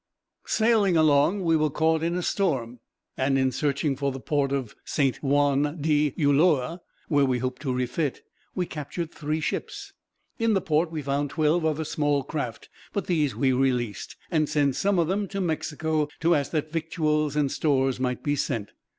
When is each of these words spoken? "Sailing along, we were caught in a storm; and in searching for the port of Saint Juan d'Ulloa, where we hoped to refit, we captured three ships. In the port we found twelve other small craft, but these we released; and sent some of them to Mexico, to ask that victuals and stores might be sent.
"Sailing 0.47 0.97
along, 0.97 1.43
we 1.43 1.55
were 1.55 1.69
caught 1.69 2.01
in 2.01 2.15
a 2.15 2.23
storm; 2.23 2.79
and 3.17 3.37
in 3.37 3.51
searching 3.51 3.95
for 3.95 4.11
the 4.11 4.19
port 4.19 4.51
of 4.51 4.75
Saint 4.83 5.17
Juan 5.17 5.77
d'Ulloa, 5.79 6.81
where 7.07 7.23
we 7.25 7.37
hoped 7.37 7.61
to 7.61 7.71
refit, 7.71 8.23
we 8.55 8.65
captured 8.65 9.11
three 9.11 9.39
ships. 9.39 9.93
In 10.39 10.55
the 10.55 10.59
port 10.59 10.91
we 10.91 11.03
found 11.03 11.29
twelve 11.29 11.63
other 11.67 11.83
small 11.83 12.23
craft, 12.23 12.67
but 12.93 13.05
these 13.05 13.35
we 13.35 13.51
released; 13.53 14.15
and 14.31 14.49
sent 14.49 14.75
some 14.75 14.97
of 14.97 15.07
them 15.07 15.27
to 15.27 15.39
Mexico, 15.39 16.07
to 16.21 16.33
ask 16.33 16.49
that 16.51 16.71
victuals 16.71 17.35
and 17.35 17.51
stores 17.51 17.99
might 17.99 18.23
be 18.23 18.35
sent. 18.35 18.71